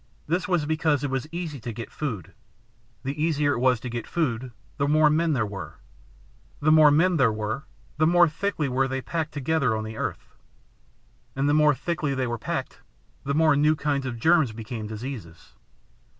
[0.25, 2.33] This was because it was easy to get food.
[3.03, 5.75] The easier it was to get food, the more men there were;
[6.59, 7.65] the more men there were,
[7.97, 10.33] the more thickly were they packed together on the earth;
[11.35, 12.79] and the more thickly they were packed,
[13.25, 15.53] the more new kinds of germs became diseases.